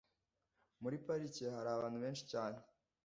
[0.81, 2.59] muri parike hari abantu benshi cyane